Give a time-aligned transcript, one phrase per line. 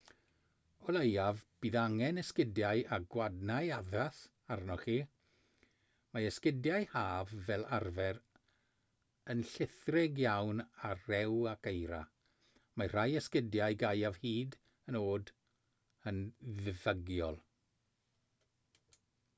[0.85, 4.21] o leiaf bydd angen esgidiau â gwadnau addas
[4.55, 4.95] arnoch chi
[6.15, 8.21] mae esgidiau haf fel arfer
[9.35, 12.01] yn llithrig iawn ar rew ac eira
[12.81, 14.59] mae rhai esgidiau gaeaf hyd
[14.93, 15.33] yn oed
[16.13, 16.23] yn
[16.61, 17.41] ddiffygiol